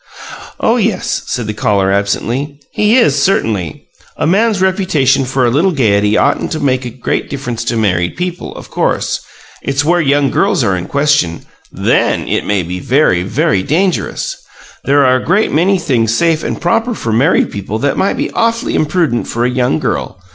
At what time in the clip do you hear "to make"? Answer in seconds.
6.53-6.85